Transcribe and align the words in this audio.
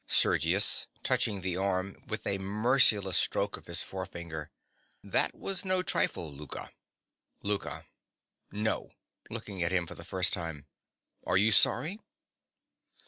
SERGIUS. 0.07 0.87
(touching 1.03 1.41
the 1.41 1.55
arm 1.55 1.95
with 2.07 2.25
a 2.25 2.39
merciless 2.39 3.17
stroke 3.19 3.55
of 3.55 3.67
his 3.67 3.83
forefinger). 3.83 4.49
That 5.03 5.35
was 5.35 5.63
no 5.63 5.83
trifle, 5.83 6.33
Louka. 6.35 6.71
LOUKA. 7.43 7.85
No. 8.51 8.93
(Looking 9.29 9.61
at 9.61 9.71
him 9.71 9.85
for 9.85 9.93
the 9.93 10.03
first 10.03 10.33
time.) 10.33 10.65
Are 11.27 11.37
you 11.37 11.51
sorry? 11.51 11.99